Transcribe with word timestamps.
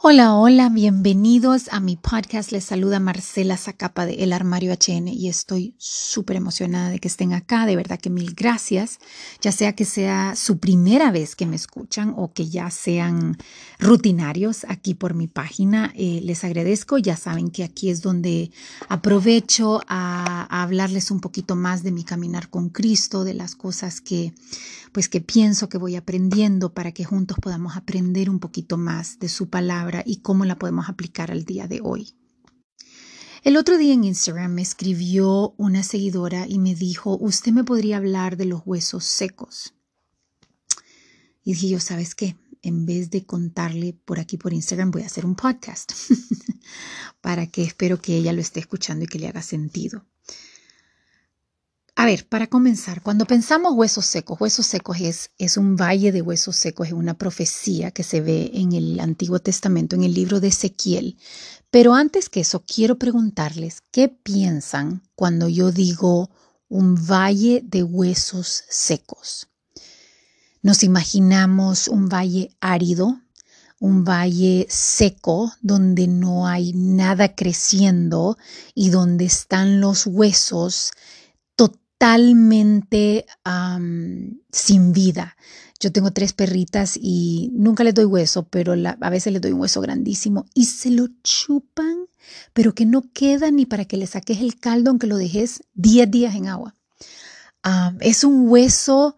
Hola, 0.00 0.36
hola, 0.36 0.68
bienvenidos 0.68 1.66
a 1.72 1.80
mi 1.80 1.96
podcast. 1.96 2.52
Les 2.52 2.62
saluda 2.62 3.00
Marcela 3.00 3.56
Zacapa 3.56 4.06
de 4.06 4.22
El 4.22 4.32
Armario 4.32 4.72
HN 4.72 5.08
y 5.08 5.28
estoy 5.28 5.74
súper 5.76 6.36
emocionada 6.36 6.90
de 6.90 7.00
que 7.00 7.08
estén 7.08 7.32
acá. 7.32 7.66
De 7.66 7.74
verdad 7.74 7.98
que 7.98 8.08
mil 8.08 8.32
gracias. 8.36 9.00
Ya 9.40 9.50
sea 9.50 9.74
que 9.74 9.84
sea 9.84 10.36
su 10.36 10.58
primera 10.60 11.10
vez 11.10 11.34
que 11.34 11.46
me 11.46 11.56
escuchan 11.56 12.14
o 12.16 12.32
que 12.32 12.48
ya 12.48 12.70
sean 12.70 13.38
rutinarios 13.80 14.64
aquí 14.68 14.94
por 14.94 15.14
mi 15.14 15.26
página, 15.26 15.92
eh, 15.96 16.20
les 16.22 16.44
agradezco. 16.44 16.98
Ya 16.98 17.16
saben 17.16 17.50
que 17.50 17.64
aquí 17.64 17.90
es 17.90 18.00
donde 18.00 18.52
aprovecho 18.88 19.80
a, 19.88 20.46
a 20.48 20.62
hablarles 20.62 21.10
un 21.10 21.18
poquito 21.20 21.56
más 21.56 21.82
de 21.82 21.90
mi 21.90 22.04
caminar 22.04 22.50
con 22.50 22.68
Cristo, 22.68 23.24
de 23.24 23.34
las 23.34 23.56
cosas 23.56 24.00
que 24.00 24.32
pues 24.92 25.08
que 25.08 25.20
pienso 25.20 25.68
que 25.68 25.78
voy 25.78 25.96
aprendiendo 25.96 26.72
para 26.72 26.92
que 26.92 27.04
juntos 27.04 27.38
podamos 27.40 27.76
aprender 27.76 28.30
un 28.30 28.38
poquito 28.38 28.76
más 28.76 29.18
de 29.18 29.28
su 29.28 29.48
palabra 29.48 30.02
y 30.06 30.20
cómo 30.20 30.44
la 30.44 30.58
podemos 30.58 30.88
aplicar 30.88 31.30
al 31.30 31.44
día 31.44 31.66
de 31.66 31.80
hoy. 31.82 32.14
El 33.44 33.56
otro 33.56 33.78
día 33.78 33.94
en 33.94 34.04
Instagram 34.04 34.52
me 34.52 34.62
escribió 34.62 35.54
una 35.56 35.82
seguidora 35.82 36.46
y 36.48 36.58
me 36.58 36.74
dijo, 36.74 37.16
usted 37.18 37.52
me 37.52 37.64
podría 37.64 37.98
hablar 37.98 38.36
de 38.36 38.46
los 38.46 38.62
huesos 38.64 39.04
secos. 39.04 39.74
Y 41.44 41.52
dije 41.52 41.68
yo, 41.68 41.80
¿sabes 41.80 42.14
qué? 42.14 42.36
En 42.62 42.84
vez 42.84 43.10
de 43.10 43.24
contarle 43.24 43.96
por 44.04 44.18
aquí 44.18 44.36
por 44.36 44.52
Instagram, 44.52 44.90
voy 44.90 45.02
a 45.02 45.06
hacer 45.06 45.24
un 45.24 45.36
podcast 45.36 45.92
para 47.20 47.46
que 47.46 47.62
espero 47.62 48.02
que 48.02 48.16
ella 48.16 48.32
lo 48.32 48.40
esté 48.40 48.60
escuchando 48.60 49.04
y 49.04 49.08
que 49.08 49.20
le 49.20 49.28
haga 49.28 49.42
sentido. 49.42 50.04
A 52.00 52.06
ver, 52.06 52.28
para 52.28 52.46
comenzar, 52.46 53.02
cuando 53.02 53.24
pensamos 53.24 53.72
huesos 53.74 54.06
secos, 54.06 54.40
huesos 54.40 54.64
secos 54.68 55.00
es, 55.00 55.32
es 55.36 55.56
un 55.56 55.74
valle 55.74 56.12
de 56.12 56.22
huesos 56.22 56.54
secos, 56.54 56.86
es 56.86 56.92
una 56.92 57.14
profecía 57.14 57.90
que 57.90 58.04
se 58.04 58.20
ve 58.20 58.52
en 58.54 58.70
el 58.70 59.00
Antiguo 59.00 59.40
Testamento, 59.40 59.96
en 59.96 60.04
el 60.04 60.14
libro 60.14 60.38
de 60.38 60.46
Ezequiel. 60.46 61.18
Pero 61.72 61.94
antes 61.94 62.28
que 62.28 62.38
eso, 62.38 62.62
quiero 62.64 63.00
preguntarles, 63.00 63.82
¿qué 63.90 64.08
piensan 64.08 65.02
cuando 65.16 65.48
yo 65.48 65.72
digo 65.72 66.30
un 66.68 66.94
valle 66.94 67.62
de 67.64 67.82
huesos 67.82 68.62
secos? 68.68 69.48
Nos 70.62 70.84
imaginamos 70.84 71.88
un 71.88 72.08
valle 72.08 72.54
árido, 72.60 73.20
un 73.80 74.04
valle 74.04 74.68
seco 74.70 75.52
donde 75.62 76.06
no 76.06 76.46
hay 76.46 76.74
nada 76.74 77.34
creciendo 77.34 78.38
y 78.72 78.90
donde 78.90 79.24
están 79.24 79.80
los 79.80 80.06
huesos 80.06 80.92
totalmente 81.98 83.26
sin 84.52 84.92
vida. 84.92 85.36
Yo 85.80 85.92
tengo 85.92 86.12
tres 86.12 86.32
perritas 86.32 86.96
y 87.00 87.50
nunca 87.52 87.84
les 87.84 87.94
doy 87.94 88.04
hueso, 88.04 88.48
pero 88.48 88.72
a 88.72 89.10
veces 89.10 89.32
les 89.32 89.42
doy 89.42 89.52
un 89.52 89.60
hueso 89.60 89.80
grandísimo 89.80 90.46
y 90.54 90.66
se 90.66 90.90
lo 90.90 91.08
chupan, 91.22 92.06
pero 92.52 92.74
que 92.74 92.86
no 92.86 93.02
queda 93.12 93.50
ni 93.50 93.66
para 93.66 93.84
que 93.84 93.96
le 93.96 94.06
saques 94.06 94.40
el 94.40 94.58
caldo 94.58 94.90
aunque 94.90 95.06
lo 95.06 95.16
dejes 95.16 95.62
10 95.74 96.10
días 96.10 96.34
en 96.36 96.46
agua. 96.46 96.74
es 98.00 98.24
un 98.24 98.48
hueso, 98.48 99.16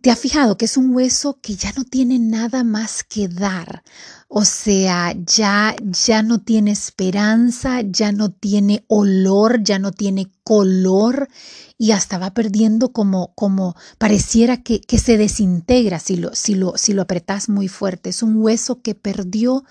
¿te 0.00 0.10
has 0.10 0.18
fijado 0.18 0.56
que 0.56 0.64
es 0.64 0.76
un 0.76 0.94
hueso 0.94 1.38
que 1.40 1.54
ya 1.54 1.72
no 1.76 1.84
tiene 1.84 2.18
nada 2.18 2.64
más 2.64 3.04
que 3.04 3.28
dar? 3.28 3.84
O 4.30 4.44
sea, 4.44 5.14
ya, 5.24 5.74
ya 5.80 6.22
no 6.22 6.42
tiene 6.42 6.72
esperanza, 6.72 7.80
ya 7.80 8.12
no 8.12 8.30
tiene 8.30 8.84
olor, 8.86 9.62
ya 9.62 9.78
no 9.78 9.90
tiene 9.90 10.30
color 10.44 11.30
y 11.78 11.92
hasta 11.92 12.18
va 12.18 12.34
perdiendo 12.34 12.92
como, 12.92 13.32
como 13.34 13.74
pareciera 13.96 14.62
que, 14.62 14.82
que 14.82 14.98
se 14.98 15.16
desintegra 15.16 15.98
si 15.98 16.16
lo, 16.16 16.34
si, 16.34 16.54
lo, 16.54 16.74
si 16.76 16.92
lo 16.92 17.02
apretas 17.02 17.48
muy 17.48 17.68
fuerte. 17.68 18.10
Es 18.10 18.22
un 18.22 18.36
hueso 18.36 18.82
que 18.82 18.94
perdió 18.94 19.64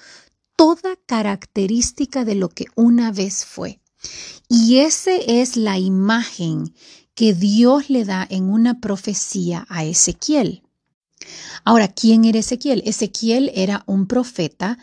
toda 0.55 0.95
característica 1.05 2.25
de 2.25 2.33
lo 2.33 2.49
que 2.49 2.65
una 2.75 3.11
vez 3.11 3.45
fue. 3.45 3.79
Y 4.49 4.77
esa 4.77 5.15
es 5.15 5.55
la 5.55 5.77
imagen 5.77 6.73
que 7.13 7.33
Dios 7.33 7.89
le 7.89 8.05
da 8.05 8.25
en 8.29 8.49
una 8.49 8.79
profecía 8.79 9.65
a 9.69 9.85
Ezequiel. 9.85 10.63
Ahora, 11.63 11.87
¿quién 11.87 12.25
era 12.25 12.39
Ezequiel? 12.39 12.83
Ezequiel 12.85 13.51
era 13.53 13.83
un 13.87 14.07
profeta 14.07 14.77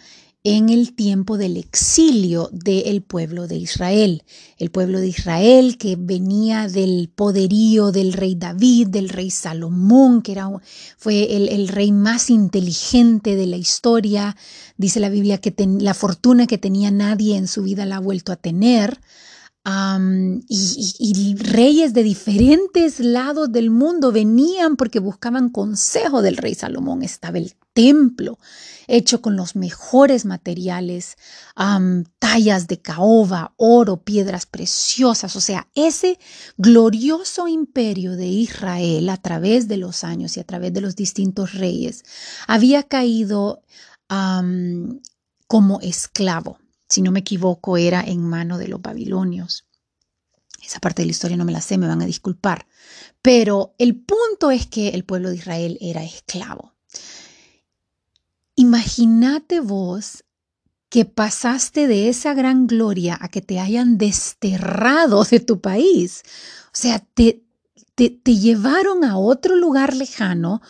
en 0.47 0.69
el 0.69 0.95
tiempo 0.95 1.39
del 1.39 1.57
exilio 1.57 2.51
del 2.53 3.01
pueblo 3.01 3.49
de 3.49 3.57
Israel. 3.57 4.25
El 4.59 4.71
pueblo 4.71 5.01
de 5.01 5.09
Israel 5.09 5.79
que 5.79 5.97
venía 5.99 6.69
del 6.69 7.11
poderío 7.15 7.93
del 7.93 8.13
rey 8.13 8.35
David, 8.35 8.89
del 8.89 9.09
rey 9.09 9.31
Salomón, 9.31 10.21
que 10.21 10.33
era, 10.33 10.51
fue 10.99 11.35
el, 11.35 11.67
rey 11.69 11.93
más 11.93 12.29
inteligente 12.29 13.37
de 13.37 13.47
la 13.47 13.57
historia. 13.57 14.37
Dice 14.77 15.01
la 15.01 15.09
Biblia 15.09 15.39
que 15.39 15.55
la 15.81 15.95
fortuna 15.95 16.47
que 16.47 16.59
tenía 16.59 16.91
nadie 16.91 17.39
en 17.39 17.49
su 17.49 17.63
vida 17.63 17.87
la 17.87 17.97
ha 17.97 18.01
vuelto 18.01 18.31
a 18.31 18.37
tener 18.37 19.01
y, 19.67 21.37
reyes 21.39 21.95
de 21.95 22.03
diferentes 22.03 23.01
lados 23.01 23.51
del 23.51 23.71
mundo 23.71 24.13
venían 24.13 24.77
porque 24.77 24.99
buscaban 24.99 25.49
consejo 25.49 26.21
del 26.21 26.37
rey 26.37 26.55
Salomón. 26.55 27.03
Estaba 27.03 27.39
el 27.39 27.55
templo 27.73 28.39
hecho 28.87 29.23
con 29.23 29.37
los 29.37 29.57
mejores 29.57 30.27
materiales, 30.27 31.17
tallas 32.19 32.67
de 32.67 32.81
caoba, 32.81 33.55
oro, 33.57 34.03
piedras 34.03 34.45
preciosas. 34.45 35.35
O 35.35 35.41
sea, 35.41 35.69
ese 35.75 36.19
glorioso 36.59 37.49
imperio 37.49 38.17
de 38.17 38.27
Israel 38.27 39.09
a 39.09 39.17
través 39.17 39.67
de 39.67 39.79
los 39.79 40.05
años 40.05 40.37
y 40.37 40.41
a 40.41 40.45
través 40.45 40.75
de 40.75 40.83
los 40.83 40.95
distintos 40.95 41.55
reyes 41.55 42.05
había 42.47 42.83
caído 42.83 43.63
como 45.47 45.81
esclavo 45.81 46.59
si 46.89 47.03
no 47.03 47.11
me 47.11 47.21
equivoco, 47.21 47.77
era 47.77 48.03
en 48.03 48.23
mano 48.23 48.59
de 48.59 48.69
los 48.69 48.81
babilonios. 48.81 49.67
Esa 50.65 50.81
parte 50.81 51.03
de 51.03 51.07
la 51.07 51.13
historia 51.13 51.37
no 51.37 51.45
me 51.45 51.53
la 51.53 51.61
sé, 51.61 51.79
me 51.79 51.89
van 51.89 52.03
a 52.03 52.07
disculpar. 52.07 52.67
Pero 53.23 53.75
el 53.79 53.97
punto 53.97 54.51
es 54.51 54.67
que 54.67 54.91
el 54.91 55.05
pueblo 55.05 55.31
de 55.31 55.37
Israel 55.37 55.79
era 55.81 56.03
esclavo. 56.05 56.75
Imagínate 58.57 59.61
vos 59.61 60.25
que 60.89 61.05
pasaste 61.05 61.89
de 61.89 62.09
esa 62.09 62.35
gran 62.35 62.67
gloria 62.67 63.19
a 63.21 63.29
que 63.29 63.43
te 63.43 63.59
hayan 63.59 63.99
desterrado 63.99 65.25
de 65.25 65.41
tu 65.41 65.61
país. 65.61 66.23
O 66.67 66.77
sea, 66.77 67.01
te, 67.01 67.43
te, 67.95 68.11
te 68.11 68.37
llevaron 68.37 69.05
a 69.05 69.19
otro 69.19 69.57
lugar 69.57 69.97
lejano 69.97 70.63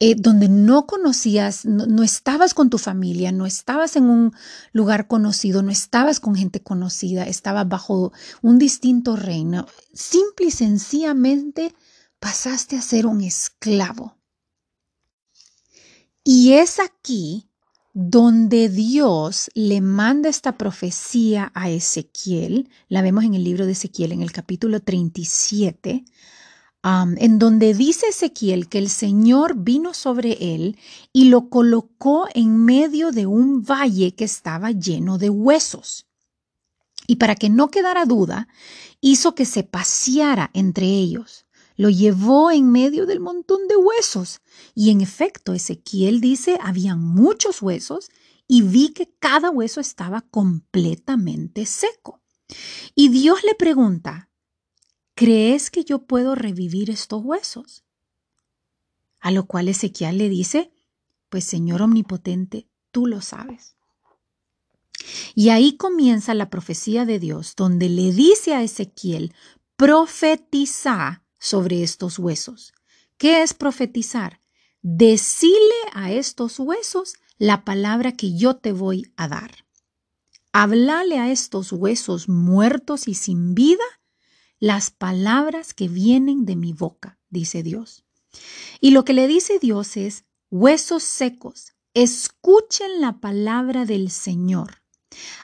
eh, 0.00 0.14
donde 0.16 0.48
no 0.48 0.86
conocías, 0.86 1.64
no, 1.64 2.02
estabas 2.04 2.54
con 2.54 2.70
tu 2.70 2.78
familia, 2.78 3.32
no 3.32 3.46
estabas 3.46 3.96
en 3.96 4.04
un 4.04 4.32
lugar 4.72 5.08
conocido, 5.08 5.62
no 5.62 5.72
estabas 5.72 6.20
con 6.20 6.36
gente 6.36 6.62
conocida, 6.62 7.24
estabas 7.24 7.68
bajo 7.68 8.12
un 8.40 8.58
distinto 8.58 9.16
reino. 9.16 9.66
Simple 9.92 10.46
y 10.46 10.50
sencillamente 10.52 11.74
pasaste 12.20 12.76
a 12.76 12.82
ser 12.82 13.06
un 13.06 13.22
esclavo. 13.22 14.16
Y 16.22 16.52
es 16.52 16.78
aquí 16.78 17.48
donde 17.92 18.68
Dios 18.68 19.50
le 19.54 19.80
manda 19.80 20.28
esta 20.28 20.56
profecía 20.56 21.50
a 21.54 21.70
Ezequiel, 21.70 22.68
la 22.88 23.02
vemos 23.02 23.24
en 23.24 23.34
el 23.34 23.42
libro 23.42 23.66
de 23.66 23.72
Ezequiel 23.72 24.12
en 24.12 24.22
el 24.22 24.30
capítulo 24.30 24.80
37, 24.80 26.04
en 26.82 27.38
donde 27.38 27.74
dice 27.74 28.08
Ezequiel 28.08 28.68
que 28.68 28.78
el 28.78 28.88
Señor 28.88 29.56
vino 29.56 29.94
sobre 29.94 30.54
él 30.54 30.78
y 31.12 31.26
lo 31.26 31.50
colocó 31.50 32.28
en 32.34 32.64
medio 32.64 33.10
de 33.10 33.26
un 33.26 33.62
valle 33.62 34.14
que 34.14 34.24
estaba 34.24 34.70
lleno 34.70 35.18
de 35.18 35.28
huesos. 35.28 36.06
Y 37.06 37.16
para 37.16 37.34
que 37.34 37.50
no 37.50 37.70
quedara 37.70 38.04
duda, 38.04 38.48
hizo 39.00 39.34
que 39.34 39.44
se 39.44 39.64
paseara 39.64 40.50
entre 40.54 40.86
ellos. 40.86 41.46
Lo 41.76 41.90
llevó 41.90 42.50
en 42.50 42.70
medio 42.70 43.06
del 43.06 43.20
montón 43.20 43.66
de 43.68 43.76
huesos. 43.76 44.40
Y 44.74 44.90
en 44.90 45.00
efecto, 45.00 45.54
Ezequiel 45.54 46.20
dice, 46.20 46.58
habían 46.60 47.00
muchos 47.00 47.62
huesos 47.62 48.10
y 48.46 48.62
vi 48.62 48.90
que 48.90 49.14
cada 49.18 49.50
hueso 49.50 49.80
estaba 49.80 50.22
completamente 50.22 51.66
seco. 51.66 52.20
Y 52.94 53.08
Dios 53.08 53.44
le 53.44 53.54
pregunta, 53.54 54.27
¿crees 55.18 55.68
que 55.68 55.82
yo 55.82 56.04
puedo 56.04 56.36
revivir 56.36 56.90
estos 56.90 57.24
huesos? 57.24 57.82
A 59.18 59.32
lo 59.32 59.46
cual 59.46 59.66
Ezequiel 59.66 60.16
le 60.16 60.28
dice, 60.28 60.70
pues 61.28 61.42
Señor 61.42 61.82
Omnipotente, 61.82 62.68
tú 62.92 63.06
lo 63.06 63.20
sabes. 63.20 63.74
Y 65.34 65.48
ahí 65.48 65.76
comienza 65.76 66.34
la 66.34 66.50
profecía 66.50 67.04
de 67.04 67.18
Dios, 67.18 67.54
donde 67.56 67.88
le 67.88 68.12
dice 68.12 68.54
a 68.54 68.62
Ezequiel, 68.62 69.34
profetiza 69.74 71.24
sobre 71.40 71.82
estos 71.82 72.20
huesos. 72.20 72.72
¿Qué 73.16 73.42
es 73.42 73.54
profetizar? 73.54 74.40
Decile 74.82 75.80
a 75.94 76.12
estos 76.12 76.60
huesos 76.60 77.14
la 77.38 77.64
palabra 77.64 78.12
que 78.12 78.36
yo 78.36 78.54
te 78.54 78.70
voy 78.70 79.10
a 79.16 79.26
dar. 79.26 79.64
Háblale 80.52 81.18
a 81.18 81.32
estos 81.32 81.72
huesos 81.72 82.28
muertos 82.28 83.08
y 83.08 83.14
sin 83.14 83.56
vida 83.56 83.82
las 84.60 84.90
palabras 84.90 85.74
que 85.74 85.88
vienen 85.88 86.44
de 86.44 86.56
mi 86.56 86.72
boca, 86.72 87.18
dice 87.30 87.62
Dios. 87.62 88.04
Y 88.80 88.90
lo 88.90 89.04
que 89.04 89.14
le 89.14 89.28
dice 89.28 89.58
Dios 89.58 89.96
es, 89.96 90.24
huesos 90.50 91.02
secos, 91.02 91.74
escuchen 91.94 93.00
la 93.00 93.20
palabra 93.20 93.84
del 93.84 94.10
Señor. 94.10 94.82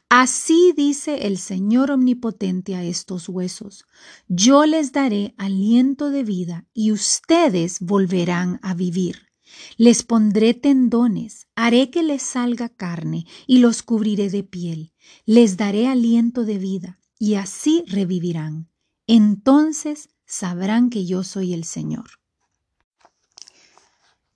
Así 0.08 0.72
dice 0.76 1.26
el 1.26 1.38
Señor 1.38 1.90
omnipotente 1.90 2.76
a 2.76 2.84
estos 2.84 3.28
huesos. 3.28 3.84
Yo 4.28 4.66
les 4.66 4.92
daré 4.92 5.34
aliento 5.38 6.10
de 6.10 6.22
vida 6.22 6.66
y 6.74 6.92
ustedes 6.92 7.80
volverán 7.80 8.60
a 8.62 8.74
vivir. 8.74 9.28
Les 9.76 10.02
pondré 10.02 10.54
tendones, 10.54 11.46
haré 11.54 11.90
que 11.90 12.02
les 12.02 12.22
salga 12.22 12.68
carne 12.68 13.26
y 13.46 13.58
los 13.58 13.82
cubriré 13.82 14.28
de 14.28 14.42
piel. 14.42 14.92
Les 15.24 15.56
daré 15.56 15.88
aliento 15.88 16.44
de 16.44 16.58
vida 16.58 16.98
y 17.18 17.34
así 17.34 17.84
revivirán. 17.86 18.68
Entonces 19.06 20.08
sabrán 20.26 20.90
que 20.90 21.04
yo 21.04 21.24
soy 21.24 21.52
el 21.52 21.64
Señor. 21.64 22.10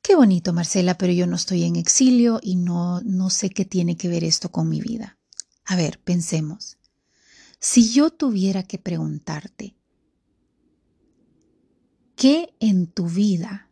Qué 0.02 0.14
bonito, 0.16 0.52
Marcela, 0.52 0.96
pero 0.96 1.12
yo 1.12 1.26
no 1.26 1.36
estoy 1.36 1.64
en 1.64 1.76
exilio 1.76 2.40
y 2.42 2.56
no, 2.56 3.00
no 3.02 3.30
sé 3.30 3.50
qué 3.50 3.64
tiene 3.64 3.96
que 3.96 4.08
ver 4.08 4.24
esto 4.24 4.50
con 4.50 4.68
mi 4.68 4.80
vida. 4.80 5.18
A 5.66 5.76
ver, 5.76 6.00
pensemos. 6.00 6.78
Si 7.60 7.92
yo 7.92 8.10
tuviera 8.10 8.62
que 8.62 8.78
preguntarte, 8.78 9.76
¿qué 12.16 12.54
en 12.60 12.86
tu 12.86 13.06
vida 13.06 13.68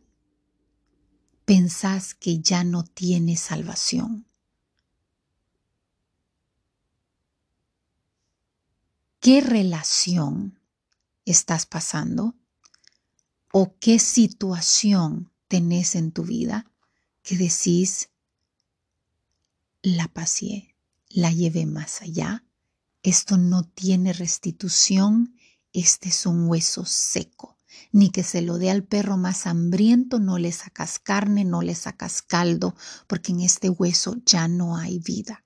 pensás 1.45 2.13
que 2.13 2.39
ya 2.39 2.63
no 2.63 2.83
tiene 2.83 3.35
salvación? 3.35 4.27
¿Qué 9.19 9.41
relación 9.41 10.59
estás 11.31 11.65
pasando? 11.65 12.35
¿O 13.51 13.77
qué 13.79 13.99
situación 13.99 15.31
tenés 15.47 15.95
en 15.95 16.11
tu 16.11 16.23
vida 16.23 16.69
que 17.23 17.37
decís, 17.37 18.09
la 19.81 20.07
paseé, 20.07 20.75
la 21.09 21.31
llevé 21.31 21.65
más 21.65 22.01
allá, 22.01 22.43
esto 23.03 23.37
no 23.37 23.63
tiene 23.63 24.13
restitución, 24.13 25.35
este 25.73 26.09
es 26.09 26.25
un 26.25 26.47
hueso 26.47 26.85
seco, 26.85 27.57
ni 27.91 28.09
que 28.09 28.23
se 28.23 28.41
lo 28.41 28.57
dé 28.57 28.69
al 28.69 28.83
perro 28.83 29.17
más 29.17 29.47
hambriento, 29.47 30.19
no 30.19 30.37
le 30.37 30.51
sacas 30.51 30.99
carne, 30.99 31.45
no 31.45 31.61
le 31.61 31.75
sacas 31.75 32.21
caldo, 32.21 32.75
porque 33.07 33.31
en 33.31 33.41
este 33.41 33.69
hueso 33.69 34.15
ya 34.25 34.47
no 34.47 34.77
hay 34.77 34.99
vida. 34.99 35.45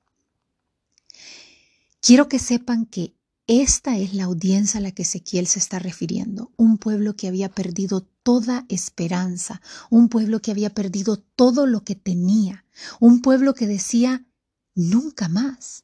Quiero 2.00 2.28
que 2.28 2.39
sepan 2.39 2.86
que 2.86 3.16
esta 3.47 3.97
es 3.97 4.13
la 4.13 4.25
audiencia 4.25 4.79
a 4.79 4.81
la 4.81 4.91
que 4.91 5.01
Ezequiel 5.01 5.47
se 5.47 5.59
está 5.59 5.79
refiriendo, 5.79 6.51
un 6.57 6.77
pueblo 6.77 7.15
que 7.15 7.27
había 7.27 7.49
perdido 7.49 8.07
toda 8.23 8.65
esperanza, 8.69 9.61
un 9.89 10.09
pueblo 10.09 10.41
que 10.41 10.51
había 10.51 10.73
perdido 10.73 11.17
todo 11.17 11.65
lo 11.65 11.83
que 11.83 11.95
tenía, 11.95 12.65
un 12.99 13.21
pueblo 13.21 13.53
que 13.53 13.67
decía, 13.67 14.25
nunca 14.75 15.27
más. 15.27 15.83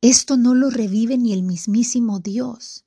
Esto 0.00 0.36
no 0.36 0.54
lo 0.54 0.70
revive 0.70 1.18
ni 1.18 1.32
el 1.32 1.42
mismísimo 1.42 2.20
Dios. 2.20 2.84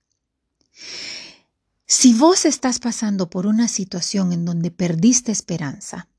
Si 1.86 2.14
vos 2.14 2.46
estás 2.46 2.80
pasando 2.80 3.30
por 3.30 3.46
una 3.46 3.68
situación 3.68 4.34
en 4.34 4.44
donde 4.44 4.72
perdiste 4.72 5.32
esperanza, 5.32 6.10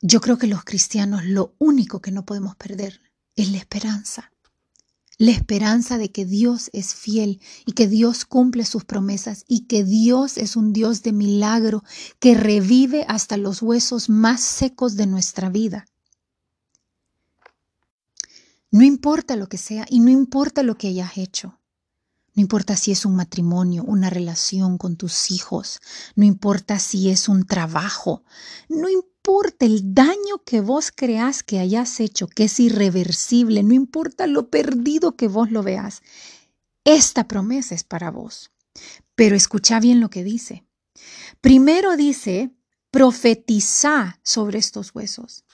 yo 0.00 0.20
creo 0.20 0.36
que 0.36 0.48
los 0.48 0.64
cristianos 0.64 1.24
lo 1.24 1.54
único 1.58 2.02
que 2.02 2.10
no 2.10 2.26
podemos 2.26 2.56
perder 2.56 3.00
es 3.36 3.50
la 3.50 3.58
esperanza 3.58 4.33
la 5.18 5.30
esperanza 5.30 5.98
de 5.98 6.10
que 6.10 6.24
Dios 6.24 6.70
es 6.72 6.94
fiel 6.94 7.40
y 7.66 7.72
que 7.72 7.86
Dios 7.86 8.24
cumple 8.24 8.64
sus 8.64 8.84
promesas 8.84 9.44
y 9.46 9.66
que 9.66 9.84
Dios 9.84 10.38
es 10.38 10.56
un 10.56 10.72
Dios 10.72 11.02
de 11.02 11.12
milagro 11.12 11.84
que 12.18 12.34
revive 12.34 13.04
hasta 13.08 13.36
los 13.36 13.62
huesos 13.62 14.08
más 14.08 14.40
secos 14.40 14.96
de 14.96 15.06
nuestra 15.06 15.50
vida. 15.50 15.86
No 18.70 18.82
importa 18.82 19.36
lo 19.36 19.48
que 19.48 19.58
sea 19.58 19.86
y 19.88 20.00
no 20.00 20.10
importa 20.10 20.64
lo 20.64 20.76
que 20.76 20.88
hayas 20.88 21.16
hecho. 21.16 21.60
No 22.34 22.40
importa 22.40 22.76
si 22.76 22.90
es 22.90 23.04
un 23.04 23.14
matrimonio, 23.14 23.84
una 23.84 24.10
relación 24.10 24.76
con 24.76 24.96
tus 24.96 25.30
hijos, 25.30 25.80
no 26.16 26.24
importa 26.24 26.80
si 26.80 27.10
es 27.10 27.28
un 27.28 27.46
trabajo, 27.46 28.24
no 28.68 28.88
importa 28.88 29.64
el 29.66 29.94
daño 29.94 30.42
que 30.44 30.60
vos 30.60 30.92
creas 30.94 31.44
que 31.44 31.60
hayas 31.60 32.00
hecho, 32.00 32.26
que 32.26 32.44
es 32.44 32.58
irreversible, 32.58 33.62
no 33.62 33.72
importa 33.72 34.26
lo 34.26 34.50
perdido 34.50 35.16
que 35.16 35.28
vos 35.28 35.52
lo 35.52 35.62
veas, 35.62 36.02
esta 36.84 37.28
promesa 37.28 37.74
es 37.74 37.84
para 37.84 38.10
vos. 38.10 38.50
Pero 39.14 39.36
escucha 39.36 39.78
bien 39.78 40.00
lo 40.00 40.10
que 40.10 40.24
dice. 40.24 40.64
Primero 41.40 41.96
dice, 41.96 42.50
profetiza 42.90 44.18
sobre 44.22 44.58
estos 44.58 44.92
huesos. 44.94 45.44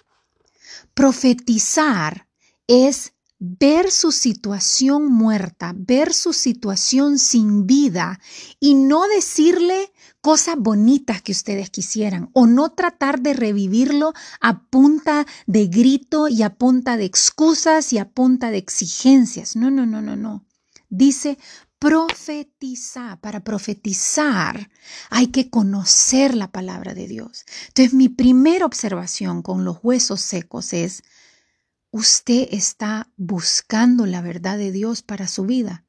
Profetizar 0.95 2.29
es 2.67 3.13
ver 3.41 3.91
su 3.91 4.13
situación 4.13 5.11
muerta, 5.11 5.73
ver 5.75 6.13
su 6.13 6.35
situación 6.35 7.19
sin 7.19 7.67
vida 7.67 8.21
y 8.61 8.75
no 8.75 9.09
decirle 9.09 9.93
cosas 10.21 10.57
bonitas 10.59 11.23
que 11.23 11.33
ustedes 11.33 11.71
quisieran 11.71 12.29
o 12.35 12.47
no 12.47 12.73
tratar 12.73 13.21
de 13.21 13.33
revivirlo 13.33 14.13
a 14.41 14.65
punta 14.65 15.27
de 15.47 15.67
grito 15.69 16.29
y 16.29 16.43
a 16.43 16.55
punta 16.55 16.99
de 16.99 17.07
excusas 17.07 17.95
y 17.95 17.99
a 17.99 18.11
punta 18.11 18.51
de 18.51 18.59
exigencias. 18.59 19.57
No, 19.57 19.71
no, 19.71 19.87
no, 19.87 20.03
no, 20.03 20.17
no. 20.17 20.45
Dice, 20.91 21.39
profetizar. 21.79 23.19
Para 23.21 23.43
profetizar 23.43 24.71
hay 25.09 25.29
que 25.29 25.49
conocer 25.49 26.35
la 26.37 26.53
palabra 26.53 26.93
de 26.93 27.09
Dios. 27.09 27.47
Entonces, 27.69 27.95
mi 27.95 28.11
primera 28.11 28.67
observación 28.67 29.41
con 29.41 29.65
los 29.65 29.79
huesos 29.83 30.21
secos 30.21 30.75
es, 30.75 31.03
¿Usted 31.93 32.47
está 32.53 33.09
buscando 33.17 34.07
la 34.07 34.23
verdad 34.23 34.59
de 34.59 34.71
Dios 34.71 35.03
para 35.03 35.27
su 35.27 35.45
vida? 35.45 35.85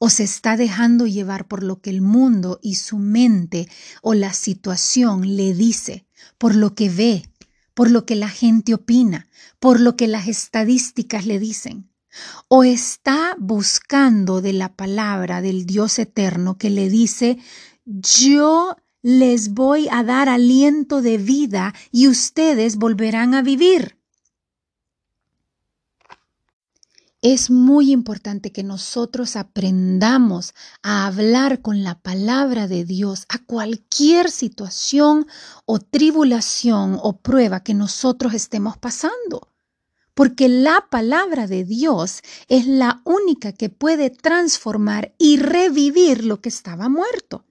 ¿O 0.00 0.10
se 0.10 0.24
está 0.24 0.56
dejando 0.56 1.06
llevar 1.06 1.46
por 1.46 1.62
lo 1.62 1.80
que 1.80 1.90
el 1.90 2.00
mundo 2.00 2.58
y 2.62 2.74
su 2.74 2.98
mente 2.98 3.68
o 4.02 4.14
la 4.14 4.32
situación 4.32 5.36
le 5.36 5.54
dice, 5.54 6.04
por 6.36 6.56
lo 6.56 6.74
que 6.74 6.90
ve, 6.90 7.30
por 7.74 7.92
lo 7.92 8.06
que 8.06 8.16
la 8.16 8.28
gente 8.28 8.74
opina, 8.74 9.28
por 9.60 9.78
lo 9.78 9.94
que 9.94 10.08
las 10.08 10.26
estadísticas 10.26 11.26
le 11.26 11.38
dicen? 11.38 11.92
¿O 12.48 12.64
está 12.64 13.36
buscando 13.38 14.40
de 14.40 14.52
la 14.52 14.74
palabra 14.74 15.42
del 15.42 15.64
Dios 15.64 16.00
eterno 16.00 16.58
que 16.58 16.70
le 16.70 16.88
dice, 16.88 17.38
yo 17.84 18.76
les 19.00 19.54
voy 19.54 19.86
a 19.92 20.02
dar 20.02 20.28
aliento 20.28 21.02
de 21.02 21.18
vida 21.18 21.72
y 21.92 22.08
ustedes 22.08 22.78
volverán 22.78 23.34
a 23.34 23.42
vivir? 23.42 23.96
Es 27.28 27.50
muy 27.50 27.90
importante 27.90 28.52
que 28.52 28.62
nosotros 28.62 29.34
aprendamos 29.34 30.54
a 30.84 31.08
hablar 31.08 31.60
con 31.60 31.82
la 31.82 31.98
palabra 31.98 32.68
de 32.68 32.84
Dios 32.84 33.26
a 33.28 33.44
cualquier 33.44 34.30
situación 34.30 35.26
o 35.64 35.80
tribulación 35.80 36.96
o 37.02 37.18
prueba 37.18 37.64
que 37.64 37.74
nosotros 37.74 38.32
estemos 38.32 38.78
pasando. 38.78 39.52
Porque 40.14 40.48
la 40.48 40.86
palabra 40.88 41.48
de 41.48 41.64
Dios 41.64 42.22
es 42.46 42.68
la 42.68 43.02
única 43.04 43.52
que 43.52 43.70
puede 43.70 44.10
transformar 44.10 45.12
y 45.18 45.38
revivir 45.38 46.24
lo 46.24 46.40
que 46.40 46.48
estaba 46.48 46.88
muerto. 46.88 47.44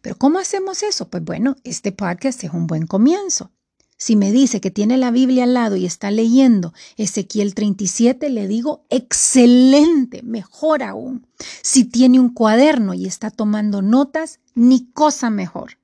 Pero 0.00 0.16
¿cómo 0.16 0.38
hacemos 0.38 0.82
eso? 0.82 1.10
Pues 1.10 1.22
bueno, 1.22 1.56
este 1.64 1.92
podcast 1.92 2.44
es 2.44 2.50
un 2.50 2.66
buen 2.66 2.86
comienzo. 2.86 3.52
Si 3.98 4.14
me 4.14 4.30
dice 4.30 4.60
que 4.60 4.70
tiene 4.70 4.98
la 4.98 5.10
Biblia 5.10 5.44
al 5.44 5.54
lado 5.54 5.76
y 5.76 5.86
está 5.86 6.10
leyendo 6.10 6.74
Ezequiel 6.98 7.54
37, 7.54 8.28
le 8.28 8.46
digo, 8.46 8.84
excelente, 8.90 10.22
mejor 10.22 10.82
aún. 10.82 11.26
Si 11.62 11.84
tiene 11.84 12.20
un 12.20 12.34
cuaderno 12.34 12.92
y 12.92 13.06
está 13.06 13.30
tomando 13.30 13.80
notas, 13.80 14.40
ni 14.54 14.86
cosa 14.92 15.30
mejor. 15.30 15.78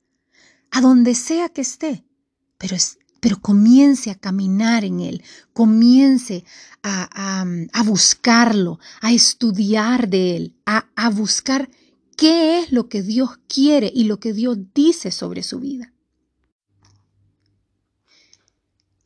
A 0.70 0.82
donde 0.82 1.14
sea 1.14 1.48
que 1.48 1.62
esté, 1.62 2.04
pero, 2.58 2.76
pero 3.20 3.40
comience 3.40 4.10
a 4.10 4.14
caminar 4.14 4.84
en 4.84 5.00
él, 5.00 5.22
comience 5.54 6.44
a, 6.82 7.44
a, 7.72 7.82
buscarlo, 7.82 8.78
a 9.00 9.12
estudiar 9.12 10.08
de 10.08 10.36
él, 10.36 10.56
a, 10.66 10.86
a 10.96 11.08
buscar 11.08 11.70
qué 12.16 12.60
es 12.60 12.72
lo 12.72 12.88
que 12.88 13.02
Dios 13.02 13.38
quiere 13.48 13.90
y 13.94 14.04
lo 14.04 14.20
que 14.20 14.34
Dios 14.34 14.58
dice 14.74 15.10
sobre 15.10 15.42
su 15.42 15.60
vida. 15.60 15.92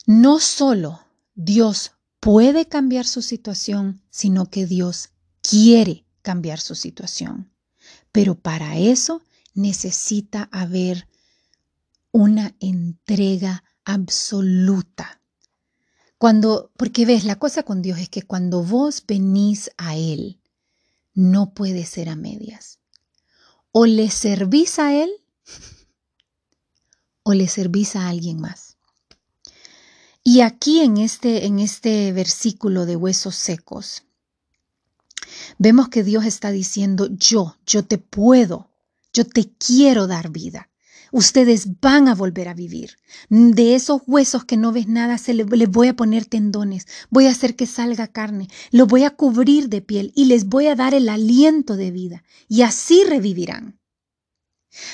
No 0.07 0.39
solo 0.39 1.01
Dios 1.35 1.93
puede 2.21 2.67
cambiar 2.67 3.07
su 3.07 3.23
situación, 3.23 4.03
sino 4.09 4.49
que 4.49 4.65
Dios 4.65 5.11
quiere 5.43 6.07
cambiar 6.23 6.61
su 6.61 6.75
situación. 6.75 7.53
Pero 8.13 8.37
para 8.37 8.79
eso 8.79 9.23
necesita 9.53 10.49
haber 10.53 11.09
una 12.13 12.55
entrega 12.61 13.65
absoluta. 13.85 15.21
Cuando, 16.19 16.73
porque 16.77 17.05
ves, 17.05 17.25
la 17.25 17.39
cosa 17.39 17.63
con 17.63 17.83
Dios 17.83 17.99
es 17.99 18.09
que 18.09 18.23
cuando 18.23 18.63
vos 18.63 19.05
venís 19.07 19.71
a 19.77 19.97
Él, 19.97 20.41
no 21.15 21.53
puede 21.53 21.85
ser 21.85 22.09
a 22.09 22.17
medias. 22.17 22.79
O 23.73 23.87
le 23.87 24.11
servís 24.11 24.79
a 24.79 24.95
Él 24.95 25.11
o 27.23 27.35
le 27.35 27.49
servís 27.49 27.97
a 27.97 28.09
alguien 28.09 28.41
más. 28.41 28.66
Y 30.29 30.41
aquí 30.41 30.81
en 30.81 30.97
este, 30.97 31.47
en 31.47 31.61
este 31.61 32.11
versículo 32.11 32.85
de 32.85 32.97
huesos 32.97 33.37
secos, 33.37 34.03
vemos 35.57 35.89
que 35.89 36.03
Dios 36.03 36.25
está 36.25 36.51
diciendo, 36.51 37.09
yo, 37.13 37.57
yo 37.65 37.85
te 37.85 37.99
puedo, 37.99 38.69
yo 39.13 39.25
te 39.25 39.49
quiero 39.57 40.09
dar 40.09 40.31
vida. 40.31 40.69
Ustedes 41.13 41.81
van 41.81 42.09
a 42.09 42.17
volver 42.17 42.49
a 42.49 42.55
vivir. 42.55 42.97
De 43.29 43.77
esos 43.77 44.03
huesos 44.09 44.45
que 44.45 44.57
no 44.57 44.73
ves 44.73 44.89
nada, 44.89 45.17
se 45.17 45.33
les, 45.33 45.47
voy 45.47 45.87
a 45.87 45.95
poner 45.95 46.25
tendones, 46.25 46.89
voy 47.09 47.27
a 47.27 47.31
hacer 47.31 47.55
que 47.55 47.67
salga 47.67 48.09
carne, 48.09 48.49
los 48.73 48.89
voy 48.89 49.05
a 49.05 49.11
cubrir 49.11 49.69
de 49.69 49.81
piel 49.81 50.11
y 50.17 50.25
les 50.25 50.47
voy 50.47 50.67
a 50.67 50.75
dar 50.75 50.93
el 50.93 51.09
aliento 51.09 51.77
de 51.77 51.93
vida. 51.93 52.25
Y 52.49 52.63
así 52.63 53.05
revivirán. 53.05 53.79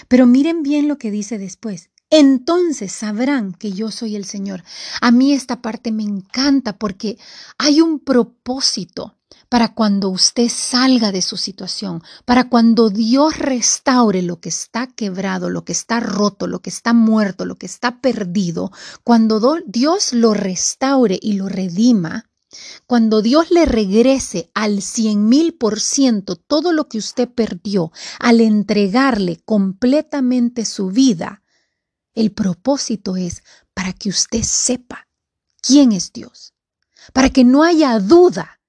Pero 0.09 0.27
miren 0.27 0.63
bien 0.63 0.89
lo 0.89 0.99
que 0.99 1.11
dice 1.11 1.39
después. 1.39 1.89
Entonces 2.15 2.93
sabrán 2.93 3.55
que 3.55 3.73
yo 3.73 3.91
soy 3.91 4.17
el 4.17 4.27
Señor. 4.27 4.63
A 5.01 5.11
mí 5.11 5.33
esta 5.33 5.63
parte 5.63 5.93
me 5.93 6.03
encanta 6.03 6.77
porque 6.77 7.17
hay 7.57 7.81
un 7.81 8.01
propósito 8.01 9.17
para 9.49 9.73
cuando 9.73 10.11
usted 10.11 10.51
salga 10.51 11.11
de 11.11 11.23
su 11.23 11.39
situación, 11.39 12.03
para 12.27 12.51
cuando 12.51 12.91
Dios 12.91 13.39
restaure 13.39 14.21
lo 14.21 14.41
que 14.41 14.51
está 14.51 14.89
quebrado, 14.89 15.49
lo 15.49 15.65
que 15.65 15.73
está 15.73 16.01
roto, 16.01 16.47
lo 16.47 16.61
que 16.61 16.69
está 16.69 16.93
muerto, 16.93 17.47
lo 17.47 17.57
que 17.57 17.65
está 17.65 18.03
perdido, 18.03 18.73
cuando 19.05 19.41
Dios 19.65 20.13
lo 20.13 20.35
restaure 20.35 21.19
y 21.19 21.33
lo 21.33 21.49
redima, 21.49 22.27
cuando 22.87 23.23
Dios 23.23 23.51
le 23.51 23.65
regrese 23.65 24.51
al 24.53 24.83
cien 24.83 25.31
mil 25.31 25.55
por 25.55 25.81
ciento 25.81 26.37
todo 26.37 26.75
lo 26.75 26.91
que 26.91 26.99
usted 26.99 27.27
perdió, 27.27 27.91
al 28.19 28.43
entregarle 28.43 29.41
completamente 29.47 30.67
su 30.67 30.89
vida, 30.89 31.42
el 32.15 32.33
propósito 32.33 33.17
es 33.17 33.43
para 33.75 33.93
que 33.93 34.09
usted 34.09 34.43
sepa 34.43 35.09
quién 35.61 35.93
es 35.93 36.13
Dios, 36.13 36.55
para 37.13 37.31
que 37.31 37.45
no 37.45 37.63
haya 37.63 37.99
duda 37.99 38.61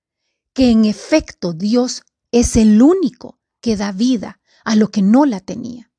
que 0.53 0.71
en 0.71 0.85
efecto 0.85 1.53
Dios 1.53 2.03
es 2.31 2.55
el 2.55 2.81
único 2.81 3.39
que 3.61 3.75
da 3.75 3.91
vida 3.91 4.39
a 4.63 4.75
lo 4.75 4.89
que 4.89 5.01
no 5.01 5.25
la 5.25 5.39
tenía. 5.39 5.92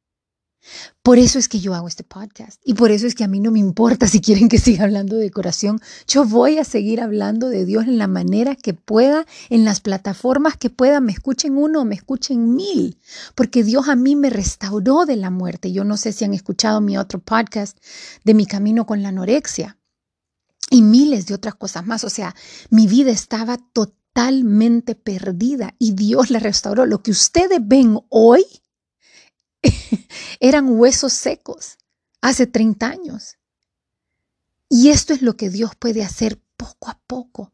Por 1.02 1.18
eso 1.18 1.38
es 1.38 1.48
que 1.48 1.60
yo 1.60 1.74
hago 1.74 1.88
este 1.88 2.04
podcast 2.04 2.60
y 2.64 2.74
por 2.74 2.90
eso 2.90 3.06
es 3.06 3.14
que 3.14 3.24
a 3.24 3.28
mí 3.28 3.40
no 3.40 3.50
me 3.50 3.58
importa 3.58 4.08
si 4.08 4.20
quieren 4.20 4.48
que 4.48 4.58
siga 4.58 4.84
hablando 4.84 5.16
de 5.16 5.30
corazón. 5.30 5.80
Yo 6.08 6.24
voy 6.24 6.58
a 6.58 6.64
seguir 6.64 7.00
hablando 7.00 7.48
de 7.48 7.64
Dios 7.64 7.84
en 7.84 7.98
la 7.98 8.06
manera 8.06 8.56
que 8.56 8.74
pueda, 8.74 9.26
en 9.50 9.64
las 9.64 9.80
plataformas 9.80 10.56
que 10.56 10.70
pueda, 10.70 11.00
me 11.00 11.12
escuchen 11.12 11.56
uno 11.56 11.82
o 11.82 11.84
me 11.84 11.94
escuchen 11.94 12.54
mil, 12.54 12.98
porque 13.34 13.62
Dios 13.62 13.88
a 13.88 13.96
mí 13.96 14.16
me 14.16 14.30
restauró 14.30 15.04
de 15.04 15.16
la 15.16 15.30
muerte. 15.30 15.72
Yo 15.72 15.84
no 15.84 15.96
sé 15.96 16.12
si 16.12 16.24
han 16.24 16.34
escuchado 16.34 16.80
mi 16.80 16.96
otro 16.96 17.18
podcast 17.18 17.78
de 18.24 18.34
mi 18.34 18.46
camino 18.46 18.86
con 18.86 19.02
la 19.02 19.10
anorexia 19.10 19.78
y 20.70 20.82
miles 20.82 21.26
de 21.26 21.34
otras 21.34 21.54
cosas 21.54 21.86
más. 21.86 22.04
O 22.04 22.10
sea, 22.10 22.34
mi 22.70 22.86
vida 22.86 23.10
estaba 23.10 23.58
totalmente 23.58 24.94
perdida 24.94 25.74
y 25.78 25.92
Dios 25.92 26.30
la 26.30 26.38
restauró. 26.38 26.86
Lo 26.86 27.02
que 27.02 27.10
ustedes 27.10 27.60
ven 27.62 28.00
hoy 28.08 28.44
eran 30.40 30.68
huesos 30.68 31.12
secos 31.12 31.78
hace 32.20 32.46
30 32.46 32.86
años. 32.86 33.36
Y 34.68 34.90
esto 34.90 35.12
es 35.12 35.22
lo 35.22 35.36
que 35.36 35.50
Dios 35.50 35.72
puede 35.76 36.02
hacer 36.02 36.40
poco 36.56 36.88
a 36.90 37.00
poco. 37.06 37.52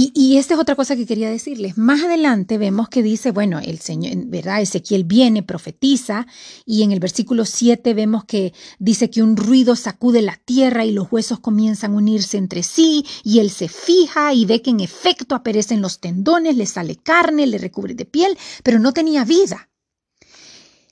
Y, 0.00 0.36
esta 0.36 0.54
es 0.54 0.60
otra 0.60 0.76
cosa 0.76 0.94
que 0.94 1.06
quería 1.06 1.28
decirles. 1.28 1.76
Más 1.76 2.04
adelante 2.04 2.56
vemos 2.56 2.88
que 2.88 3.02
dice, 3.02 3.32
bueno, 3.32 3.58
el 3.58 3.80
Señor, 3.80 4.12
¿verdad? 4.26 4.60
Ezequiel 4.60 5.02
viene, 5.02 5.42
profetiza, 5.42 6.28
y 6.64 6.84
en 6.84 6.92
el 6.92 7.00
versículo 7.00 7.44
7 7.44 7.94
vemos 7.94 8.24
que 8.24 8.52
dice 8.78 9.10
que 9.10 9.24
un 9.24 9.36
ruido 9.36 9.74
sacude 9.74 10.22
la 10.22 10.36
tierra 10.36 10.84
y 10.84 10.92
los 10.92 11.10
huesos 11.10 11.40
comienzan 11.40 11.94
a 11.94 11.96
unirse 11.96 12.36
entre 12.36 12.62
sí, 12.62 13.04
y 13.24 13.40
él 13.40 13.50
se 13.50 13.66
fija 13.68 14.32
y 14.34 14.44
ve 14.44 14.62
que 14.62 14.70
en 14.70 14.80
efecto 14.80 15.34
aparecen 15.34 15.82
los 15.82 15.98
tendones, 15.98 16.56
le 16.56 16.66
sale 16.66 16.94
carne, 16.94 17.48
le 17.48 17.58
recubre 17.58 17.94
de 17.94 18.04
piel, 18.04 18.38
pero 18.62 18.78
no 18.78 18.92
tenía 18.92 19.24
vida. 19.24 19.68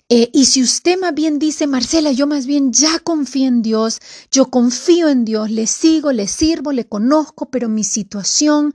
Eh, 0.08 0.30
y 0.32 0.44
si 0.44 0.62
usted 0.62 1.00
más 1.00 1.14
bien 1.14 1.40
dice, 1.40 1.66
Marcela, 1.66 2.12
yo 2.12 2.28
más 2.28 2.46
bien 2.46 2.72
ya 2.72 3.00
confío 3.00 3.48
en 3.48 3.62
Dios, 3.62 3.98
yo 4.30 4.50
confío 4.50 5.08
en 5.08 5.24
Dios, 5.24 5.50
le 5.50 5.66
sigo, 5.66 6.12
le 6.12 6.28
sirvo, 6.28 6.70
le 6.70 6.86
conozco, 6.86 7.50
pero 7.50 7.68
mi 7.68 7.82
situación, 7.82 8.72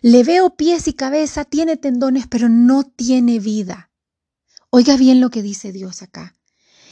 le 0.00 0.24
veo 0.24 0.56
pies 0.56 0.88
y 0.88 0.94
cabeza, 0.94 1.44
tiene 1.44 1.76
tendones, 1.76 2.26
pero 2.26 2.48
no 2.48 2.82
tiene 2.82 3.38
vida. 3.38 3.90
Oiga 4.70 4.96
bien 4.96 5.20
lo 5.20 5.30
que 5.30 5.42
dice 5.42 5.70
Dios 5.70 6.02
acá. 6.02 6.34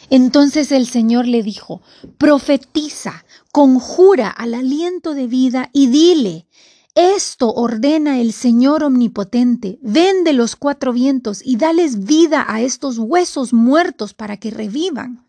Entonces 0.08 0.70
el 0.70 0.86
Señor 0.86 1.26
le 1.26 1.42
dijo, 1.42 1.82
profetiza, 2.16 3.24
conjura 3.50 4.28
al 4.28 4.54
aliento 4.54 5.14
de 5.14 5.26
vida 5.26 5.70
y 5.72 5.88
dile, 5.88 6.46
esto 6.94 7.52
ordena 7.52 8.20
el 8.20 8.32
Señor 8.32 8.82
omnipotente. 8.82 9.78
Ven 9.82 10.24
de 10.24 10.32
los 10.32 10.56
cuatro 10.56 10.92
vientos 10.92 11.40
y 11.44 11.56
dales 11.56 12.04
vida 12.04 12.44
a 12.48 12.60
estos 12.60 12.98
huesos 12.98 13.52
muertos 13.52 14.14
para 14.14 14.38
que 14.38 14.50
revivan. 14.50 15.26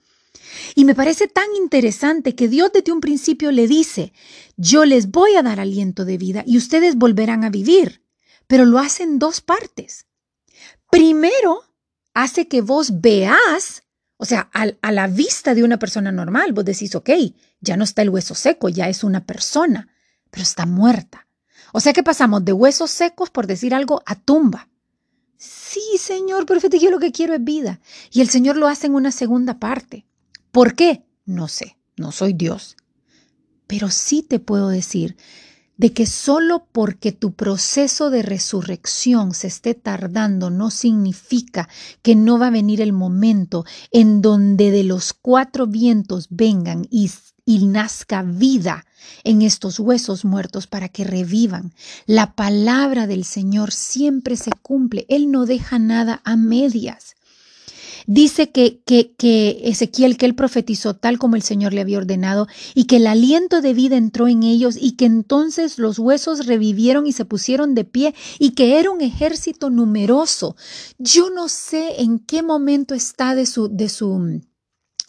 Y 0.75 0.85
me 0.85 0.95
parece 0.95 1.27
tan 1.27 1.45
interesante 1.57 2.35
que 2.35 2.47
Dios 2.47 2.71
desde 2.73 2.91
un 2.91 2.99
principio 2.99 3.51
le 3.51 3.67
dice, 3.67 4.13
yo 4.57 4.85
les 4.85 5.11
voy 5.11 5.35
a 5.35 5.43
dar 5.43 5.59
aliento 5.59 6.03
de 6.03 6.17
vida 6.17 6.43
y 6.45 6.57
ustedes 6.57 6.95
volverán 6.95 7.43
a 7.43 7.49
vivir, 7.49 8.03
pero 8.47 8.65
lo 8.65 8.79
hace 8.79 9.03
en 9.03 9.19
dos 9.19 9.41
partes. 9.41 10.07
Primero, 10.89 11.61
hace 12.13 12.47
que 12.47 12.61
vos 12.61 13.01
veas, 13.01 13.83
o 14.17 14.25
sea, 14.25 14.49
a, 14.53 14.67
a 14.81 14.91
la 14.91 15.07
vista 15.07 15.55
de 15.55 15.63
una 15.63 15.79
persona 15.79 16.11
normal, 16.11 16.53
vos 16.53 16.65
decís, 16.65 16.95
ok, 16.95 17.09
ya 17.61 17.77
no 17.77 17.83
está 17.83 18.01
el 18.01 18.09
hueso 18.09 18.35
seco, 18.35 18.67
ya 18.67 18.89
es 18.89 19.03
una 19.03 19.25
persona, 19.25 19.89
pero 20.31 20.43
está 20.43 20.65
muerta. 20.65 21.27
O 21.73 21.79
sea 21.79 21.93
que 21.93 22.03
pasamos 22.03 22.43
de 22.45 22.53
huesos 22.53 22.91
secos, 22.91 23.29
por 23.29 23.47
decir 23.47 23.73
algo, 23.73 24.01
a 24.05 24.15
tumba. 24.15 24.69
Sí, 25.37 25.97
Señor, 25.97 26.45
pero 26.45 26.59
yo 26.59 26.91
lo 26.91 26.99
que 26.99 27.11
quiero 27.11 27.33
es 27.33 27.43
vida. 27.43 27.79
Y 28.11 28.21
el 28.21 28.29
Señor 28.29 28.57
lo 28.57 28.67
hace 28.67 28.87
en 28.87 28.95
una 28.95 29.11
segunda 29.11 29.59
parte. 29.59 30.05
¿Por 30.51 30.75
qué? 30.75 31.03
No 31.25 31.47
sé, 31.47 31.77
no 31.97 32.11
soy 32.11 32.33
Dios. 32.33 32.77
Pero 33.67 33.89
sí 33.89 34.21
te 34.21 34.39
puedo 34.39 34.69
decir 34.69 35.15
de 35.81 35.93
que 35.93 36.05
solo 36.05 36.67
porque 36.71 37.11
tu 37.11 37.33
proceso 37.33 38.11
de 38.11 38.21
resurrección 38.21 39.33
se 39.33 39.47
esté 39.47 39.73
tardando 39.73 40.51
no 40.51 40.69
significa 40.69 41.69
que 42.03 42.15
no 42.15 42.37
va 42.37 42.47
a 42.47 42.51
venir 42.51 42.81
el 42.81 42.93
momento 42.93 43.65
en 43.89 44.21
donde 44.21 44.69
de 44.69 44.83
los 44.83 45.13
cuatro 45.13 45.65
vientos 45.65 46.27
vengan 46.29 46.85
y, 46.91 47.09
y 47.45 47.65
nazca 47.65 48.23
vida 48.23 48.85
en 49.23 49.41
estos 49.41 49.79
huesos 49.79 50.25
muertos 50.25 50.67
para 50.67 50.89
que 50.89 51.03
revivan. 51.03 51.73
La 52.05 52.33
palabra 52.35 53.07
del 53.07 53.23
Señor 53.23 53.71
siempre 53.71 54.35
se 54.35 54.51
cumple. 54.61 55.05
Él 55.09 55.31
no 55.31 55.45
deja 55.45 55.79
nada 55.79 56.21
a 56.23 56.35
medias. 56.35 57.15
Dice 58.07 58.49
que, 58.49 58.81
que, 58.83 59.13
que, 59.15 59.61
Ezequiel, 59.65 60.17
que 60.17 60.25
él 60.25 60.35
profetizó 60.35 60.95
tal 60.95 61.19
como 61.19 61.35
el 61.35 61.43
Señor 61.43 61.73
le 61.73 61.81
había 61.81 61.99
ordenado 61.99 62.47
y 62.73 62.85
que 62.85 62.97
el 62.97 63.07
aliento 63.07 63.61
de 63.61 63.73
vida 63.73 63.95
entró 63.95 64.27
en 64.27 64.43
ellos 64.43 64.75
y 64.79 64.93
que 64.93 65.05
entonces 65.05 65.77
los 65.77 65.99
huesos 65.99 66.47
revivieron 66.47 67.05
y 67.05 67.11
se 67.11 67.25
pusieron 67.25 67.75
de 67.75 67.83
pie 67.83 68.15
y 68.39 68.51
que 68.51 68.79
era 68.79 68.89
un 68.89 69.01
ejército 69.01 69.69
numeroso. 69.69 70.55
Yo 70.97 71.29
no 71.29 71.47
sé 71.47 72.01
en 72.01 72.19
qué 72.19 72.41
momento 72.41 72.95
está 72.95 73.35
de 73.35 73.45
su, 73.45 73.67
de 73.69 73.87
su, 73.87 74.41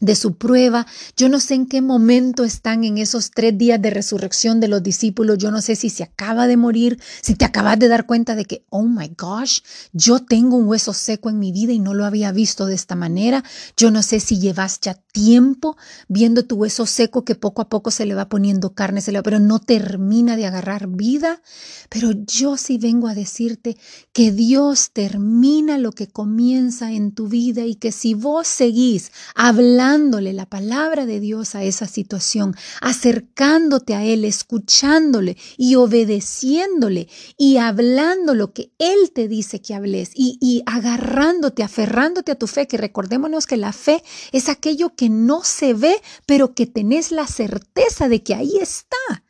de 0.03 0.17
su 0.17 0.35
prueba. 0.35 0.87
Yo 1.17 1.29
no 1.29 1.39
sé 1.39 1.55
en 1.55 1.67
qué 1.67 1.81
momento 1.81 2.43
están 2.45 2.83
en 2.83 2.99
esos 2.99 3.31
tres 3.31 3.57
días 3.57 3.81
de 3.81 3.91
resurrección 3.91 4.59
de 4.59 4.67
los 4.67 4.83
discípulos. 4.83 5.39
Yo 5.39 5.53
no 5.53 5.63
sé 5.63 5.77
si 5.77 5.91
se 5.91 6.03
acaba 6.03 6.49
de 6.49 6.57
morir, 6.57 7.01
si 7.23 7.37
te 7.37 7.45
acabas 7.45 7.79
de 7.79 7.87
dar 7.87 8.05
cuenta 8.05 8.35
de 8.35 8.45
que, 8.45 8.67
oh 8.69 8.83
my 8.83 9.13
gosh, 9.17 9.61
yo 9.93 10.19
tengo 10.19 10.57
un 10.57 10.67
hueso 10.67 10.93
seco 10.93 11.31
en 11.31 11.39
mi 11.39 11.53
vida 11.53 11.73
y 11.73 11.79
no 11.79 11.95
lo 11.95 12.05
había 12.05 12.33
visto 12.33 12.67
de 12.67 12.75
esta 12.75 12.97
manera. 12.97 13.45
Yo 13.77 13.93
no 13.93 14.03
sé 14.03 14.19
si 14.19 14.41
llevas 14.41 14.81
ya 14.81 14.95
tiempo 14.95 15.77
viendo 16.09 16.45
tu 16.45 16.57
hueso 16.57 16.85
seco 16.85 17.25
que 17.25 17.37
poco 17.37 17.63
a 17.63 17.69
poco 17.69 17.93
se 17.93 18.05
le 18.05 18.17
va 18.17 18.29
poniendo 18.29 18.75
carne, 18.75 19.01
se 19.01 19.13
pero 19.23 19.39
no 19.39 19.61
termina 19.61 20.37
de 20.37 20.47
agarrar 20.47 20.89
vida. 20.89 21.41
Pero 21.89 22.11
yo 22.27 22.57
sí 22.57 22.79
vengo 22.79 23.07
a 23.07 23.15
decirte 23.15 23.77
que 24.13 24.33
Dios 24.33 24.91
termina 24.93 25.79
lo 25.79 25.93
que 25.93 26.09
comienza 26.09 26.91
en 26.91 27.13
tu 27.13 27.29
vida 27.29 27.67
y 27.67 27.77
que 27.77 27.93
si 27.93 28.15
vos 28.15 28.49
seguís 28.49 29.13
hablando, 29.37 29.92
dándole 29.93 30.33
la 30.33 30.47
palabra 30.47 31.05
de 31.05 31.21
Dios 31.21 31.55
a 31.55 31.65
esa 31.65 31.87
situación, 31.87 32.57
acercándote 32.81 33.95
a 33.95 34.05
Él, 34.07 34.25
escuchándole 34.25 35.37
y 35.59 35.75
obedeciéndole 35.75 37.09
y 37.37 37.59
hablando 37.59 38.35
lo 38.35 38.55
que 38.55 38.73
Él 38.79 39.13
te 39.15 39.29
dice 39.29 39.61
que 39.61 39.75
hables 39.75 40.13
y, 40.15 40.39
y 40.41 40.63
agarrándote, 40.65 41.63
aferrándote 41.63 42.33
a 42.33 42.39
tu 42.39 42.47
fe, 42.47 42.67
que 42.67 42.79
recordémonos 42.79 43.47
que 43.47 43.59
la 43.59 43.75
fe 43.75 44.03
es 44.33 44.49
aquello 44.49 44.97
que 44.97 45.11
no 45.11 45.45
se 45.45 45.75
ve, 45.75 46.01
pero 46.25 46.55
que 46.55 46.67
tenés 46.67 47.13
la 47.13 47.27
certeza 47.27 48.09
de 48.09 48.23
que 48.23 48.35
ahí 48.35 48.57
está. 48.57 49.25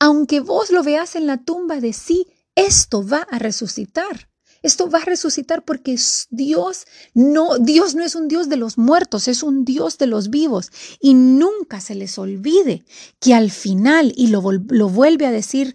Aunque 0.00 0.40
vos 0.40 0.72
lo 0.72 0.82
veas 0.82 1.14
en 1.14 1.28
la 1.28 1.44
tumba 1.44 1.78
de 1.78 1.92
sí, 1.92 2.26
esto 2.56 3.06
va 3.06 3.28
a 3.30 3.38
resucitar. 3.38 4.31
Esto 4.62 4.88
va 4.88 5.00
a 5.00 5.04
resucitar 5.04 5.64
porque 5.64 5.96
Dios 6.30 6.86
no, 7.14 7.58
Dios 7.58 7.94
no 7.94 8.04
es 8.04 8.14
un 8.14 8.28
Dios 8.28 8.48
de 8.48 8.56
los 8.56 8.78
muertos, 8.78 9.28
es 9.28 9.42
un 9.42 9.64
Dios 9.64 9.98
de 9.98 10.06
los 10.06 10.30
vivos. 10.30 10.70
Y 11.00 11.14
nunca 11.14 11.80
se 11.80 11.94
les 11.94 12.18
olvide 12.18 12.84
que 13.20 13.34
al 13.34 13.50
final, 13.50 14.12
y 14.16 14.28
lo, 14.28 14.42
lo 14.52 14.88
vuelve 14.88 15.26
a 15.26 15.32
decir, 15.32 15.74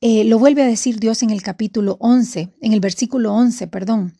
eh, 0.00 0.24
lo 0.24 0.38
vuelve 0.38 0.62
a 0.62 0.66
decir 0.66 1.00
Dios 1.00 1.22
en 1.22 1.30
el 1.30 1.42
capítulo 1.42 1.96
11, 2.00 2.54
en 2.60 2.72
el 2.72 2.80
versículo 2.80 3.32
11, 3.32 3.66
perdón. 3.68 4.14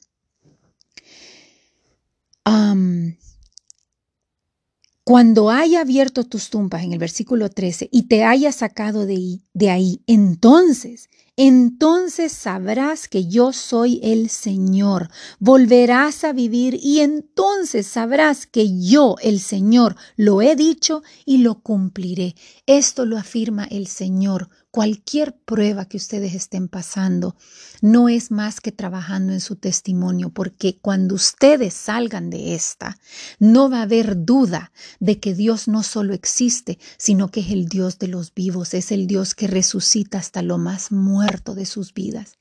Cuando 5.09 5.51
haya 5.51 5.83
abierto 5.83 6.25
tus 6.25 6.51
tumbas, 6.51 6.83
en 6.83 6.93
el 6.93 6.99
versículo 6.99 7.49
13, 7.49 7.89
y 7.93 8.09
te 8.09 8.25
haya 8.25 8.51
sacado 8.51 9.07
de, 9.07 9.39
de 9.55 9.71
ahí, 9.71 10.03
entonces, 10.09 11.09
entonces 11.37 12.33
sabrás 12.33 13.09
que 13.09 13.27
yo 13.27 13.53
soy 13.53 14.01
el 14.03 14.31
Señor. 14.31 15.11
Volverás 15.39 16.25
a 16.25 16.33
vivir 16.33 16.79
y 16.83 17.01
entonces 17.01 17.87
sabrás 17.87 18.47
que 18.47 18.81
yo, 18.81 19.17
el 19.21 19.39
Señor, 19.41 19.97
lo 20.17 20.41
he 20.41 20.57
dicho 20.57 21.03
y 21.27 21.39
lo 21.39 21.61
cumpliré. 21.61 22.35
Esto 22.67 23.05
lo 23.05 23.19
afirma 23.19 23.65
el 23.65 23.87
Señor 23.87 24.49
Cualquier 24.77 25.35
prueba 25.35 25.87
que 25.87 25.97
ustedes 25.97 26.35
estén 26.35 26.69
pasando 26.69 27.35
no 27.81 28.11
es 28.11 28.31
más 28.31 28.61
que 28.61 28.73
trabajando 28.73 29.33
en 29.33 29.41
su 29.41 29.57
testimonio, 29.57 30.29
porque 30.29 30.77
cuando 30.83 31.15
ustedes 31.15 31.73
salgan 31.73 32.29
de 32.29 32.55
esta, 32.55 32.99
no 33.39 33.71
va 33.71 33.79
a 33.79 33.85
haber 33.85 34.27
duda 34.27 34.73
de 35.01 35.19
que 35.19 35.35
Dios 35.35 35.67
no 35.67 35.83
solo 35.83 36.13
existe, 36.13 36.79
sino 36.99 37.31
que 37.31 37.41
es 37.41 37.53
el 37.53 37.71
Dios 37.71 37.99
de 37.99 38.09
los 38.09 38.35
vivos, 38.35 38.75
es 38.75 38.93
el 38.93 39.07
Dios 39.07 39.35
que 39.35 39.47
resucita 39.47 40.19
hasta 40.19 40.43
lo 40.43 40.59
más 40.59 40.93
muerto 40.93 41.55
de 41.55 41.65
sus 41.65 41.95
vidas. 41.95 42.37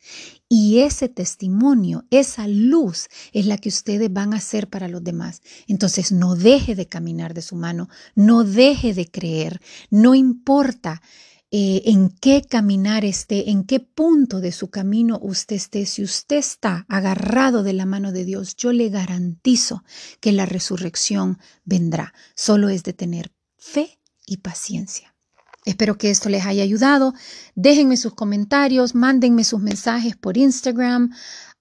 Y 0.49 0.79
ese 0.79 1.07
testimonio, 1.07 2.03
esa 2.09 2.49
luz 2.49 3.07
es 3.31 3.45
la 3.45 3.57
que 3.57 3.69
ustedes 3.69 4.11
van 4.11 4.33
a 4.33 4.37
hacer 4.37 4.69
para 4.69 4.89
los 4.89 5.01
demás. 5.01 5.41
Entonces 5.67 6.11
no 6.11 6.35
deje 6.35 6.75
de 6.75 6.89
caminar 6.89 7.33
de 7.33 7.41
su 7.41 7.55
mano, 7.55 7.87
no 8.13 8.43
deje 8.43 8.93
de 8.93 9.09
creer, 9.09 9.61
no 9.89 10.15
importa 10.15 11.01
eh, 11.57 11.83
en 11.85 12.09
qué 12.09 12.41
caminar 12.41 13.05
esté, 13.05 13.49
en 13.49 13.63
qué 13.63 13.79
punto 13.79 14.41
de 14.41 14.51
su 14.51 14.69
camino 14.69 15.19
usted 15.21 15.55
esté, 15.55 15.85
si 15.85 16.03
usted 16.03 16.35
está 16.35 16.85
agarrado 16.89 17.63
de 17.63 17.71
la 17.71 17.85
mano 17.85 18.11
de 18.11 18.25
Dios, 18.25 18.57
yo 18.57 18.73
le 18.73 18.89
garantizo 18.89 19.81
que 20.19 20.33
la 20.33 20.45
resurrección 20.45 21.39
vendrá. 21.63 22.13
Solo 22.35 22.67
es 22.67 22.83
de 22.83 22.91
tener 22.91 23.31
fe 23.57 24.01
y 24.25 24.35
paciencia. 24.39 25.15
Espero 25.63 25.97
que 25.97 26.09
esto 26.09 26.27
les 26.27 26.45
haya 26.45 26.61
ayudado. 26.61 27.13
Déjenme 27.55 27.95
sus 27.95 28.13
comentarios, 28.13 28.93
mándenme 28.93 29.45
sus 29.45 29.61
mensajes 29.61 30.17
por 30.17 30.35
Instagram. 30.35 31.11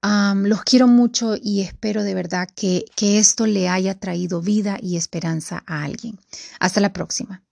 los 0.02 0.62
quiero 0.62 0.88
mucho 0.88 1.36
y 1.40 1.60
espero 1.60 2.02
de 2.02 2.14
verdad 2.14 2.48
que, 2.52 2.84
que 2.96 3.18
esto 3.18 3.46
le 3.46 3.68
haya 3.68 3.96
traído 4.00 4.42
vida 4.42 4.76
y 4.82 4.96
esperanza 4.96 5.62
a 5.68 5.84
alguien. 5.84 6.18
Hasta 6.58 6.80
la 6.80 6.92
próxima. 6.92 7.44